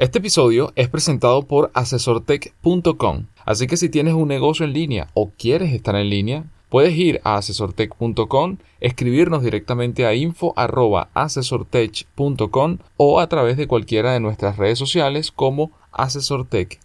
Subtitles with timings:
[0.00, 5.30] Este episodio es presentado por asesortech.com, así que si tienes un negocio en línea o
[5.36, 13.58] quieres estar en línea, puedes ir a asesortech.com, escribirnos directamente a info@asesortech.com o a través
[13.58, 16.80] de cualquiera de nuestras redes sociales como asesortechla.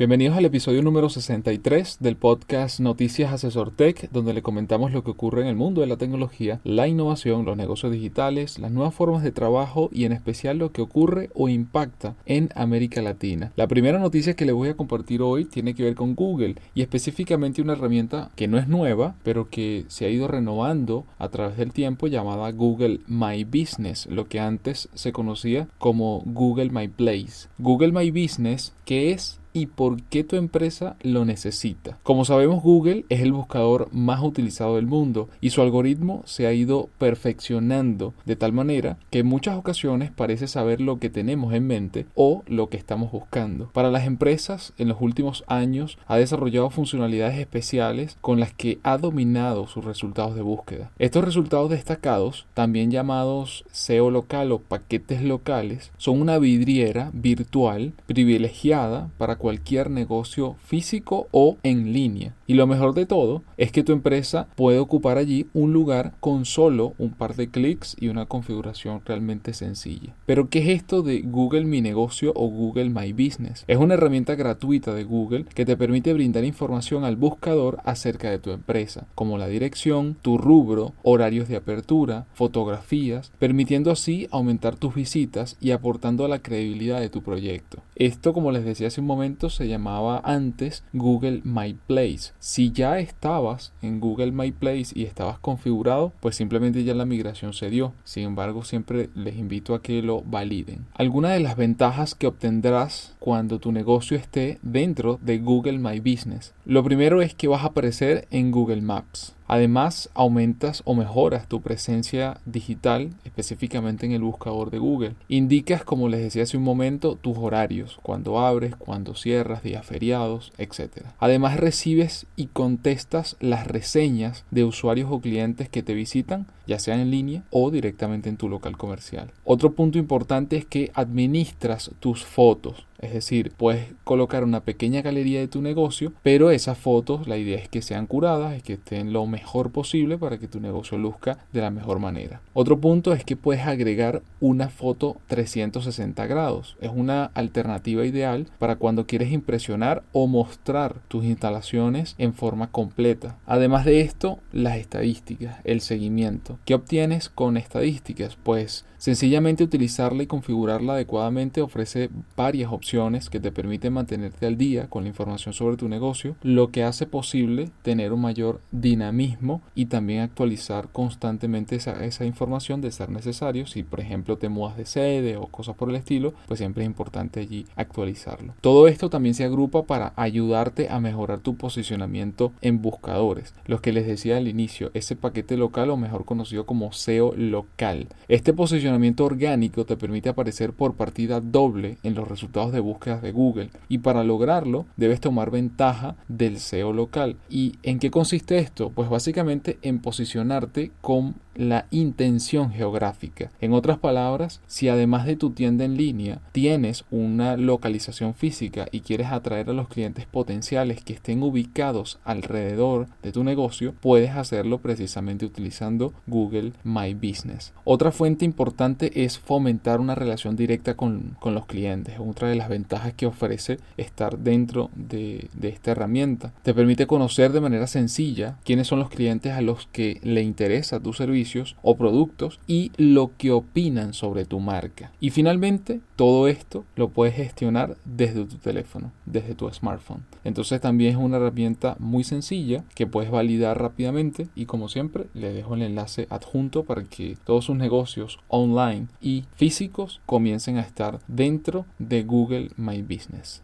[0.00, 5.10] Bienvenidos al episodio número 63 del podcast Noticias Asesor Tech, donde le comentamos lo que
[5.10, 9.22] ocurre en el mundo de la tecnología, la innovación, los negocios digitales, las nuevas formas
[9.22, 13.52] de trabajo y en especial lo que ocurre o impacta en América Latina.
[13.56, 16.80] La primera noticia que le voy a compartir hoy tiene que ver con Google y
[16.80, 21.58] específicamente una herramienta que no es nueva, pero que se ha ido renovando a través
[21.58, 27.50] del tiempo llamada Google My Business, lo que antes se conocía como Google My Place.
[27.58, 31.98] Google My Business, que es y por qué tu empresa lo necesita.
[32.02, 36.52] Como sabemos, Google es el buscador más utilizado del mundo y su algoritmo se ha
[36.52, 41.66] ido perfeccionando de tal manera que en muchas ocasiones parece saber lo que tenemos en
[41.66, 43.70] mente o lo que estamos buscando.
[43.72, 48.98] Para las empresas, en los últimos años ha desarrollado funcionalidades especiales con las que ha
[48.98, 50.90] dominado sus resultados de búsqueda.
[50.98, 59.10] Estos resultados destacados, también llamados SEO local o paquetes locales, son una vidriera virtual privilegiada
[59.18, 62.34] para cualquier negocio físico o en línea.
[62.46, 66.44] Y lo mejor de todo es que tu empresa puede ocupar allí un lugar con
[66.44, 70.14] solo un par de clics y una configuración realmente sencilla.
[70.26, 73.64] Pero ¿qué es esto de Google Mi Negocio o Google My Business?
[73.66, 78.38] Es una herramienta gratuita de Google que te permite brindar información al buscador acerca de
[78.38, 84.94] tu empresa, como la dirección, tu rubro, horarios de apertura, fotografías, permitiendo así aumentar tus
[84.94, 87.78] visitas y aportando a la credibilidad de tu proyecto.
[87.94, 92.32] Esto, como les decía hace un momento, se llamaba antes Google My Place.
[92.38, 97.52] Si ya estabas en Google My Place y estabas configurado, pues simplemente ya la migración
[97.52, 97.92] se dio.
[98.04, 100.86] Sin embargo, siempre les invito a que lo validen.
[100.94, 106.54] Algunas de las ventajas que obtendrás cuando tu negocio esté dentro de Google My Business.
[106.64, 109.34] Lo primero es que vas a aparecer en Google Maps.
[109.52, 115.16] Además, aumentas o mejoras tu presencia digital, específicamente en el buscador de Google.
[115.26, 120.52] Indicas, como les decía hace un momento, tus horarios, cuando abres, cuando cierras, días feriados,
[120.56, 121.06] etc.
[121.18, 126.94] Además, recibes y contestas las reseñas de usuarios o clientes que te visitan, ya sea
[126.94, 129.32] en línea o directamente en tu local comercial.
[129.42, 132.86] Otro punto importante es que administras tus fotos.
[133.00, 137.58] Es decir, puedes colocar una pequeña galería de tu negocio, pero esas fotos la idea
[137.58, 141.38] es que sean curadas, y que estén lo mejor posible para que tu negocio luzca
[141.52, 142.40] de la mejor manera.
[142.52, 146.76] Otro punto es que puedes agregar una foto 360 grados.
[146.80, 153.38] Es una alternativa ideal para cuando quieres impresionar o mostrar tus instalaciones en forma completa.
[153.46, 156.58] Además de esto, las estadísticas, el seguimiento.
[156.64, 158.36] ¿Qué obtienes con estadísticas?
[158.42, 162.89] Pues sencillamente utilizarla y configurarla adecuadamente ofrece varias opciones
[163.30, 167.06] que te permiten mantenerte al día con la información sobre tu negocio, lo que hace
[167.06, 173.66] posible tener un mayor dinamismo y también actualizar constantemente esa, esa información de ser necesario.
[173.68, 176.88] Si por ejemplo te mudas de sede o cosas por el estilo, pues siempre es
[176.88, 178.54] importante allí actualizarlo.
[178.60, 183.54] Todo esto también se agrupa para ayudarte a mejorar tu posicionamiento en buscadores.
[183.66, 188.08] Los que les decía al inicio, ese paquete local o mejor conocido como SEO local.
[188.26, 193.32] Este posicionamiento orgánico te permite aparecer por partida doble en los resultados de búsquedas de
[193.32, 197.36] Google y para lograrlo debes tomar ventaja del SEO local.
[197.48, 198.90] ¿Y en qué consiste esto?
[198.90, 203.50] Pues básicamente en posicionarte con la intención geográfica.
[203.60, 209.00] En otras palabras, si además de tu tienda en línea tienes una localización física y
[209.00, 214.78] quieres atraer a los clientes potenciales que estén ubicados alrededor de tu negocio, puedes hacerlo
[214.78, 217.74] precisamente utilizando Google My Business.
[217.84, 222.16] Otra fuente importante es fomentar una relación directa con, con los clientes.
[222.18, 226.54] Otra de las ventajas que ofrece estar dentro de, esta herramienta.
[226.62, 231.00] Te permite conocer de manera sencilla quiénes son los clientes a los que le interesa
[231.00, 231.50] tu servicio
[231.82, 235.12] o productos y lo que opinan sobre tu marca.
[235.20, 240.24] Y finalmente, todo esto lo puedes gestionar desde tu teléfono, desde tu smartphone.
[240.44, 245.52] Entonces también es una herramienta muy sencilla que puedes validar rápidamente y como siempre le
[245.52, 251.20] dejo el enlace adjunto para que todos sus negocios online y físicos comiencen a estar
[251.28, 253.62] dentro de Google My Business.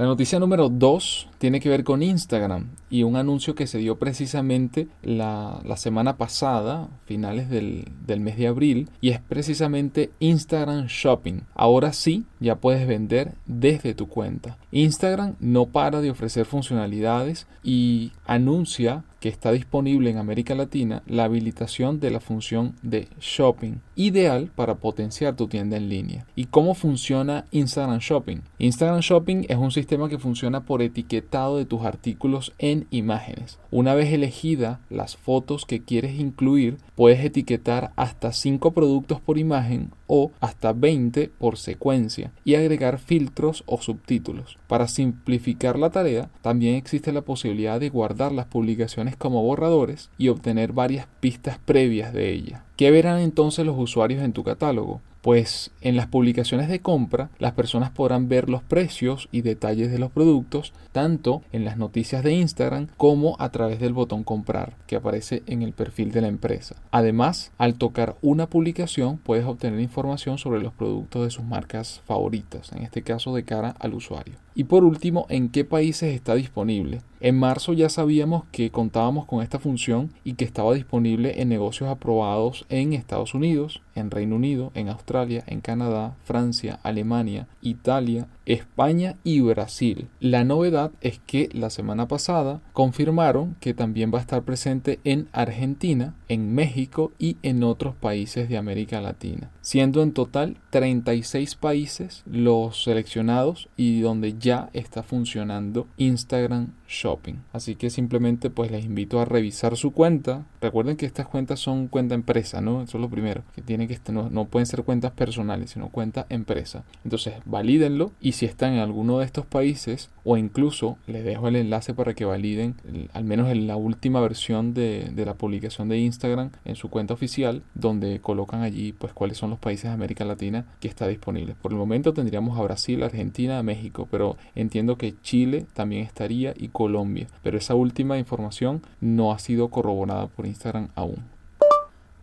[0.00, 3.98] La noticia número 2 tiene que ver con Instagram y un anuncio que se dio
[3.98, 11.42] precisamente la, semana pasada, finales del, del, mes de abril, y es precisamente Instagram Shopping.
[11.54, 14.56] Ahora sí, ya puedes vender desde tu cuenta.
[14.70, 21.24] Instagram no para de ofrecer funcionalidades y anuncia que está disponible en América Latina la
[21.24, 26.26] habilitación de la función de shopping, ideal para potenciar tu tienda en línea.
[26.34, 28.38] ¿Y cómo funciona Instagram Shopping?
[28.58, 33.58] Instagram Shopping es un sistema que funciona por etiquetado de tus artículos en imágenes.
[33.70, 39.90] Una vez elegida las fotos que quieres incluir, puedes etiquetar hasta 5 productos por imagen
[40.12, 44.58] o hasta 20 por secuencia y agregar filtros o subtítulos.
[44.66, 50.26] Para simplificar la tarea, también existe la posibilidad de guardar las publicaciones como borradores y
[50.26, 52.64] obtener varias pistas previas de ella.
[52.76, 55.00] ¿Qué verán entonces los usuarios en tu catálogo?
[55.22, 59.98] Pues en las publicaciones de compra las personas podrán ver los precios y detalles de
[59.98, 64.96] los productos tanto en las noticias de Instagram como a través del botón comprar que
[64.96, 66.76] aparece en el perfil de la empresa.
[66.90, 72.72] Además, al tocar una publicación puedes obtener información sobre los productos de sus marcas favoritas,
[72.72, 74.34] en este caso de cara al usuario.
[74.54, 77.02] Y por último, ¿en qué países está disponible?
[77.20, 81.90] En marzo ya sabíamos que contábamos con esta función y que estaba disponible en negocios
[81.90, 89.16] aprobados en Estados Unidos, en Reino Unido, en Australia, en Canadá, Francia, Alemania, Italia, España
[89.22, 90.08] y Brasil.
[90.18, 95.28] La novedad es que la semana pasada confirmaron que también va a estar presente en
[95.32, 102.24] Argentina, en México y en otros países de América Latina, siendo en total 36 países
[102.26, 107.36] los seleccionados y donde ya está funcionando Instagram Shopping.
[107.52, 110.44] Así que simplemente pues les invito a revisar su cuenta.
[110.60, 112.82] Recuerden que estas cuentas son cuenta empresa, ¿no?
[112.82, 116.26] Eso es lo primero, que tiene que no, no pueden ser cuentas personales, sino cuenta
[116.28, 116.84] empresa.
[117.04, 121.56] Entonces, valídenlo y si están en alguno de estos países o incluso les dejo el
[121.56, 122.74] enlace para que validen
[123.12, 127.14] al menos en la última versión de, de, la publicación de Instagram en su cuenta
[127.14, 131.54] oficial donde colocan allí pues cuáles son los países de América Latina que está disponible.
[131.62, 136.68] Por el momento tendríamos a Brasil, Argentina, México, pero entiendo que Chile también estaría y
[136.80, 141.18] Colombia, pero esa última información no ha sido corroborada por Instagram aún.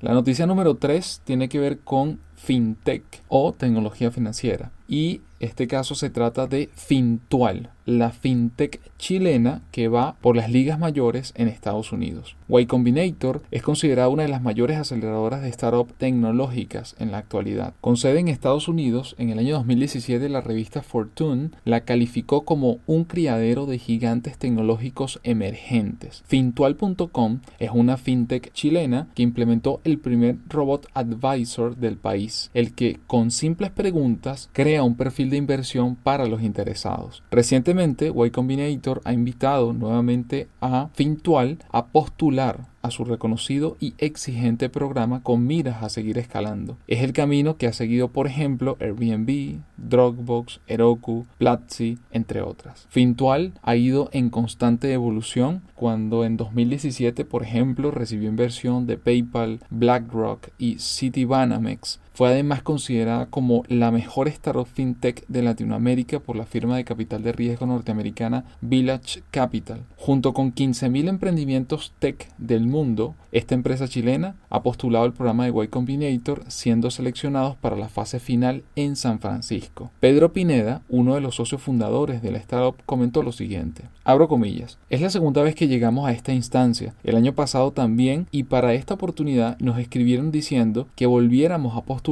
[0.01, 5.93] La noticia número 3 tiene que ver con fintech o tecnología financiera y este caso
[5.93, 11.93] se trata de Fintual, la fintech chilena que va por las ligas mayores en Estados
[11.93, 12.35] Unidos.
[12.49, 17.73] Y Combinator es considerada una de las mayores aceleradoras de startups tecnológicas en la actualidad.
[17.79, 22.79] Con sede en Estados Unidos, en el año 2017 la revista Fortune la calificó como
[22.87, 26.23] un criadero de gigantes tecnológicos emergentes.
[26.27, 32.99] Fintual.com es una fintech chilena que implementó el primer robot advisor del país, el que
[33.07, 37.23] con simples preguntas crea un perfil de inversión para los interesados.
[37.31, 44.69] Recientemente, Y Combinator ha invitado nuevamente a Fintual a postular a su reconocido y exigente
[44.69, 46.77] programa con miras a seguir escalando.
[46.87, 52.87] Es el camino que ha seguido, por ejemplo, Airbnb, Dropbox, Heroku, Platzi, entre otras.
[52.89, 59.59] Fintual ha ido en constante evolución cuando en 2017, por ejemplo, recibió inversión de PayPal,
[59.69, 61.99] BlackRock y Citibanamex.
[62.17, 67.21] Fue además considerada como la mejor startup fintech de Latinoamérica por la firma de capital
[67.21, 69.83] de riesgo norteamericana Village Capital.
[69.97, 75.63] Junto con 15.000 emprendimientos tech del mundo, esta empresa chilena ha postulado el programa de
[75.63, 79.91] Y Combinator siendo seleccionados para la fase final en San Francisco.
[79.99, 83.83] Pedro Pineda, uno de los socios fundadores de la startup, comentó lo siguiente.
[84.03, 84.79] Abro comillas.
[84.89, 86.95] Es la segunda vez que llegamos a esta instancia.
[87.03, 92.06] El año pasado también y para esta oportunidad nos escribieron diciendo que volviéramos a postular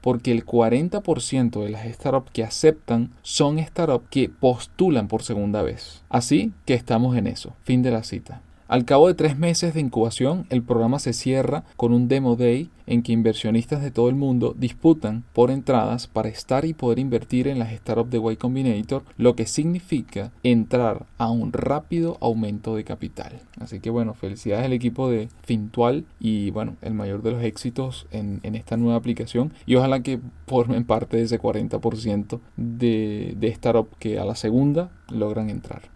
[0.00, 6.02] porque el 40% de las startups que aceptan son startups que postulan por segunda vez.
[6.08, 7.54] Así que estamos en eso.
[7.64, 8.42] Fin de la cita.
[8.70, 12.70] Al cabo de tres meses de incubación, el programa se cierra con un Demo Day
[12.86, 17.48] en que inversionistas de todo el mundo disputan por entradas para estar y poder invertir
[17.48, 22.84] en las startups de Y Combinator, lo que significa entrar a un rápido aumento de
[22.84, 23.40] capital.
[23.58, 28.06] Así que bueno, felicidades al equipo de Fintual y bueno, el mayor de los éxitos
[28.12, 33.88] en, esta nueva aplicación y ojalá que formen parte de ese 40% de, de startup
[33.98, 35.90] que a la segunda logran entrar.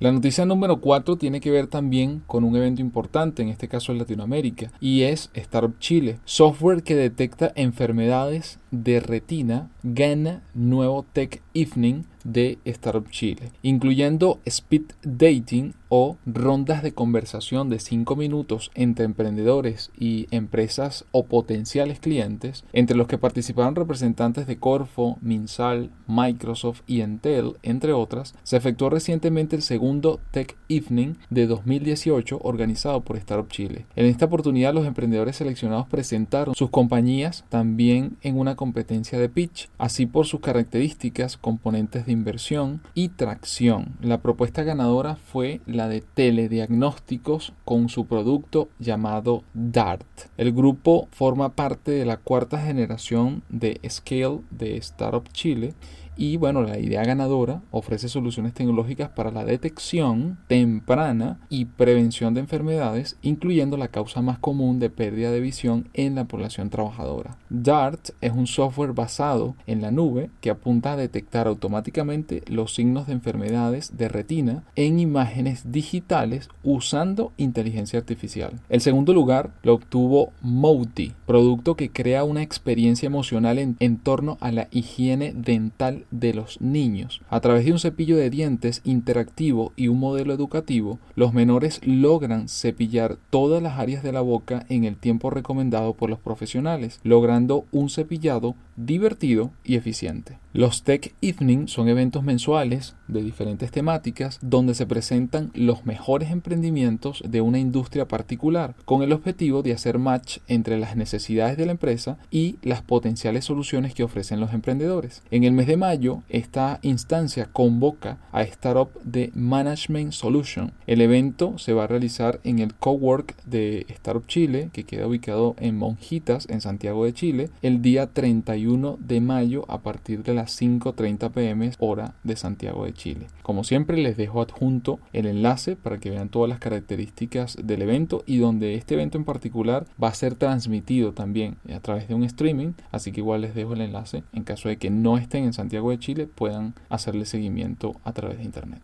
[0.00, 3.90] La noticia número 4 tiene que ver también con un evento importante, en este caso
[3.90, 11.42] en Latinoamérica, y es Startup Chile, software que detecta enfermedades de retina gana nuevo Tech
[11.54, 19.06] Evening de Startup Chile, incluyendo speed dating o rondas de conversación de 5 minutos entre
[19.06, 26.82] emprendedores y empresas o potenciales clientes, entre los que participaron representantes de Corfo, Minsal, Microsoft
[26.86, 33.16] y Intel, entre otras, se efectuó recientemente el segundo Tech Evening de 2018 organizado por
[33.16, 33.86] Startup Chile.
[33.96, 39.70] En esta oportunidad los emprendedores seleccionados presentaron sus compañías también en una competencia de pitch,
[39.78, 43.96] así por sus características, componentes de inversión y tracción.
[44.00, 50.04] La propuesta ganadora fue la de telediagnósticos con su producto llamado DART.
[50.36, 55.74] El grupo forma parte de la cuarta generación de Scale de Startup Chile
[56.18, 62.40] y bueno, la idea ganadora ofrece soluciones tecnológicas para la detección temprana y prevención de
[62.40, 67.38] enfermedades, incluyendo la causa más común de pérdida de visión en la población trabajadora.
[67.50, 73.06] DART es un software basado en la nube que apunta a detectar automáticamente los signos
[73.06, 78.60] de enfermedades de retina en imágenes digitales usando inteligencia artificial.
[78.68, 84.36] El segundo lugar lo obtuvo Mouti, producto que crea una experiencia emocional en, en torno
[84.40, 87.20] a la higiene dental de los niños.
[87.28, 92.48] A través de un cepillo de dientes interactivo y un modelo educativo, los menores logran
[92.48, 97.64] cepillar todas las áreas de la boca en el tiempo recomendado por los profesionales, logrando
[97.72, 100.38] un cepillado divertido y eficiente.
[100.54, 107.22] Los Tech Evening son eventos mensuales de diferentes temáticas donde se presentan los mejores emprendimientos
[107.28, 111.72] de una industria particular, con el objetivo de hacer match entre las necesidades de la
[111.72, 115.22] empresa y las potenciales soluciones que ofrecen los emprendedores.
[115.30, 120.72] En el mes de mayo, esta instancia convoca a Startup de Management Solution.
[120.86, 125.56] El evento se va a realizar en el Cowork de Startup Chile, que queda ubicado
[125.58, 130.60] en Monjitas, en Santiago de Chile, el día 31 de mayo a partir de las
[130.60, 133.26] 5.30 pm hora de Santiago de Chile.
[133.42, 138.24] Como siempre les dejo adjunto el enlace para que vean todas las características del evento
[138.26, 142.24] y donde este evento en particular va a ser transmitido también a través de un
[142.24, 145.54] streaming, así que igual les dejo el enlace en caso de que no estén en
[145.54, 148.82] Santiago de Chile puedan hacerle seguimiento a través de internet.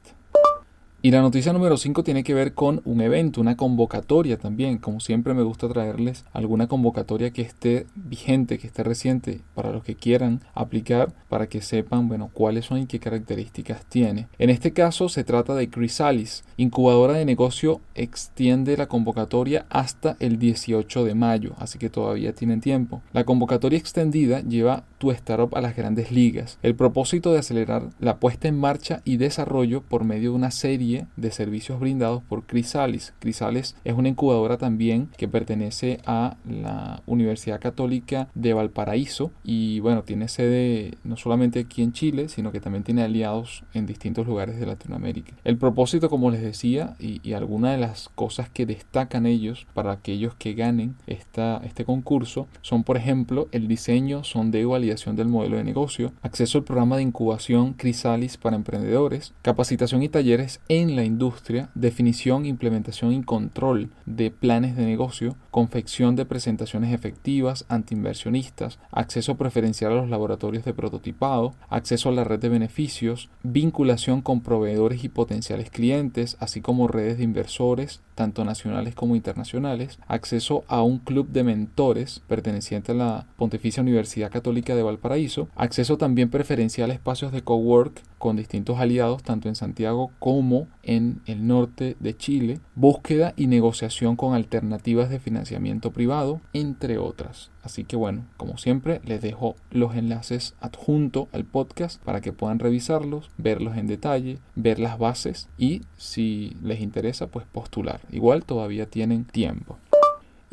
[1.04, 4.78] Y la noticia número 5 tiene que ver con un evento, una convocatoria también.
[4.78, 9.84] Como siempre me gusta traerles alguna convocatoria que esté vigente, que esté reciente, para los
[9.84, 14.28] que quieran aplicar, para que sepan, bueno, cuáles son y qué características tiene.
[14.38, 20.38] En este caso se trata de Chrysalis, incubadora de negocio, extiende la convocatoria hasta el
[20.38, 23.02] 18 de mayo, así que todavía tienen tiempo.
[23.12, 26.58] La convocatoria extendida lleva tu startup a las grandes ligas.
[26.62, 31.06] El propósito de acelerar la puesta en marcha y desarrollo por medio de una serie
[31.16, 33.14] de servicios brindados por Crisalis.
[33.18, 40.02] Crisalis es una incubadora también que pertenece a la Universidad Católica de Valparaíso y bueno,
[40.02, 44.58] tiene sede no solamente aquí en Chile, sino que también tiene aliados en distintos lugares
[44.58, 45.34] de Latinoamérica.
[45.44, 49.92] El propósito, como les decía, y, y algunas de las cosas que destacan ellos para
[49.92, 55.56] aquellos que ganen esta, este concurso son, por ejemplo, el diseño, sondeo, validación del modelo
[55.56, 60.96] de negocio, acceso al programa de incubación Crisalis para emprendedores, capacitación y talleres en en
[60.96, 68.80] la industria, definición, implementación y control de planes de negocio, confección de presentaciones efectivas antiinversionistas,
[68.90, 74.40] acceso preferencial a los laboratorios de prototipado, acceso a la red de beneficios, vinculación con
[74.40, 80.82] proveedores y potenciales clientes, así como redes de inversores, tanto nacionales como internacionales, acceso a
[80.82, 86.90] un club de mentores perteneciente a la Pontificia Universidad Católica de Valparaíso, acceso también preferencial
[86.90, 92.16] a espacios de cowork con distintos aliados tanto en Santiago como en el norte de
[92.16, 97.50] Chile, búsqueda y negociación con alternativas de financiamiento privado, entre otras.
[97.62, 102.58] Así que bueno, como siempre, les dejo los enlaces adjunto al podcast para que puedan
[102.58, 108.00] revisarlos, verlos en detalle, ver las bases y si les interesa, pues postular.
[108.10, 109.78] Igual todavía tienen tiempo.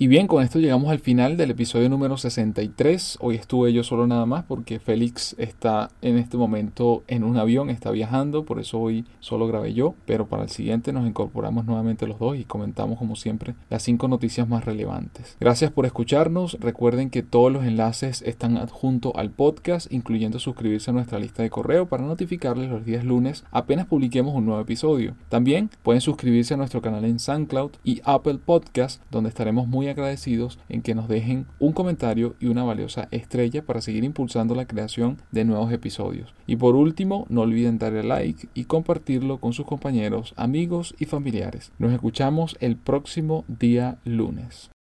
[0.02, 3.20] Y bien, con esto llegamos al final del episodio número 63.
[3.22, 7.70] Hoy estuve yo solo nada más porque Félix está en este momento en un avión,
[7.70, 12.08] está viajando, por eso hoy solo grabé yo, pero para el siguiente nos incorporamos nuevamente
[12.08, 15.38] los dos y comentamos como siempre las cinco noticias más relevantes.
[15.40, 20.94] Gracias por escucharnos, recuerden que todos los enlaces están adjuntos al podcast, incluyendo suscribirse a
[20.96, 25.14] nuestra lista de correo para notificarles los días lunes apenas publiquemos un nuevo episodio.
[25.30, 30.60] También pueden suscribirse a nuestro canal en SoundCloud y Apple Podcast, donde estaremos muy agradecidos
[30.70, 35.18] en que nos dejen un comentario y una valiosa estrella para seguir impulsando la creación
[35.32, 36.34] de nuevos episodios.
[36.48, 41.72] Y por último, no olviden darle like y compartirlo con sus compañeros, amigos y familiares.
[41.80, 44.72] Nos escuchamos el próximo día lunes.